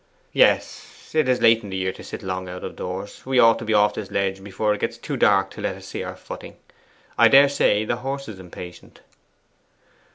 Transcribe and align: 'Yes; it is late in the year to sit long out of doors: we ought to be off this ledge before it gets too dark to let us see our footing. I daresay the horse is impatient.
'Yes; 0.33 1.11
it 1.13 1.29
is 1.29 1.43
late 1.43 1.61
in 1.61 1.69
the 1.69 1.77
year 1.77 1.91
to 1.91 2.03
sit 2.03 2.23
long 2.23 2.49
out 2.49 2.63
of 2.63 2.75
doors: 2.75 3.23
we 3.23 3.37
ought 3.37 3.59
to 3.59 3.65
be 3.65 3.75
off 3.75 3.93
this 3.93 4.09
ledge 4.09 4.43
before 4.43 4.73
it 4.73 4.81
gets 4.81 4.97
too 4.97 5.15
dark 5.15 5.51
to 5.51 5.61
let 5.61 5.75
us 5.75 5.85
see 5.85 6.01
our 6.01 6.15
footing. 6.15 6.55
I 7.19 7.27
daresay 7.27 7.85
the 7.85 7.97
horse 7.97 8.27
is 8.27 8.39
impatient. 8.39 9.01